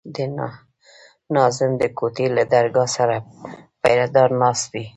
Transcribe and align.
د 0.15 0.17
ناظم 1.35 1.71
د 1.81 1.83
کوټې 1.97 2.27
له 2.37 2.43
درګاه 2.53 2.87
سره 2.95 3.15
پيره 3.81 4.07
دار 4.15 4.29
ناست 4.41 4.65
وي. 4.73 4.85